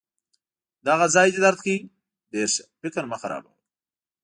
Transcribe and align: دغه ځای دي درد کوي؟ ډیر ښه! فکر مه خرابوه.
دغه 0.87 1.05
ځای 1.15 1.27
دي 1.33 1.39
درد 1.45 1.57
کوي؟ 1.65 1.77
ډیر 2.31 2.47
ښه! 2.53 2.63
فکر 2.81 3.03
مه 3.11 3.17
خرابوه. 3.21 3.53